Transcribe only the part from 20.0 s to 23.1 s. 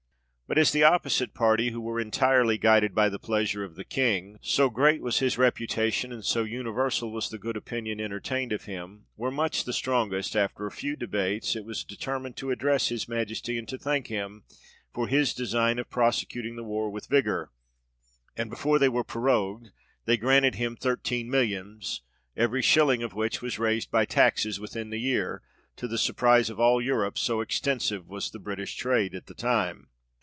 they granted him thirteen millions, every shilling